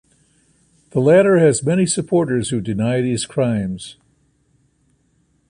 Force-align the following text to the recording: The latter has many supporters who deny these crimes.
The 0.93 0.99
latter 0.99 1.37
has 1.37 1.63
many 1.63 1.85
supporters 1.85 2.49
who 2.49 2.59
deny 2.59 3.01
these 3.01 3.27
crimes. 3.27 3.97